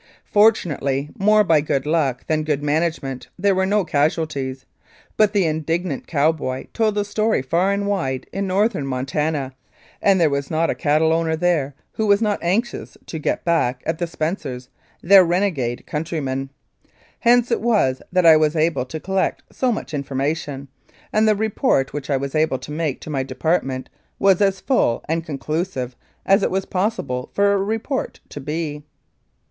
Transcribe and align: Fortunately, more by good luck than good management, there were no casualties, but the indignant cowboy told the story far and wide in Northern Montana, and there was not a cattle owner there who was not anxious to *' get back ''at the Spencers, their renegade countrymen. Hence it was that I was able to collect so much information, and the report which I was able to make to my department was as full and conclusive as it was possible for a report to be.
Fortunately, 0.25 1.11
more 1.15 1.43
by 1.43 1.61
good 1.61 1.85
luck 1.85 2.25
than 2.25 2.43
good 2.43 2.63
management, 2.63 3.27
there 3.37 3.53
were 3.53 3.67
no 3.67 3.85
casualties, 3.85 4.65
but 5.15 5.31
the 5.31 5.45
indignant 5.45 6.07
cowboy 6.07 6.65
told 6.73 6.95
the 6.95 7.05
story 7.05 7.43
far 7.43 7.71
and 7.71 7.85
wide 7.85 8.25
in 8.33 8.47
Northern 8.47 8.83
Montana, 8.87 9.53
and 10.01 10.19
there 10.19 10.27
was 10.31 10.49
not 10.49 10.71
a 10.71 10.73
cattle 10.73 11.13
owner 11.13 11.35
there 11.35 11.75
who 11.91 12.07
was 12.07 12.19
not 12.19 12.39
anxious 12.43 12.97
to 13.05 13.19
*' 13.19 13.19
get 13.19 13.45
back 13.45 13.83
''at 13.85 13.99
the 13.99 14.07
Spencers, 14.07 14.69
their 15.03 15.23
renegade 15.23 15.85
countrymen. 15.85 16.49
Hence 17.19 17.51
it 17.51 17.61
was 17.61 18.01
that 18.11 18.25
I 18.25 18.35
was 18.37 18.55
able 18.55 18.85
to 18.85 18.99
collect 18.99 19.43
so 19.51 19.71
much 19.71 19.93
information, 19.93 20.67
and 21.13 21.27
the 21.27 21.35
report 21.35 21.93
which 21.93 22.09
I 22.09 22.17
was 22.17 22.33
able 22.33 22.57
to 22.57 22.71
make 22.71 23.01
to 23.01 23.11
my 23.11 23.21
department 23.21 23.87
was 24.17 24.41
as 24.41 24.61
full 24.61 25.05
and 25.07 25.23
conclusive 25.23 25.95
as 26.25 26.41
it 26.41 26.49
was 26.49 26.65
possible 26.65 27.29
for 27.35 27.53
a 27.53 27.57
report 27.59 28.19
to 28.29 28.39
be. 28.41 28.83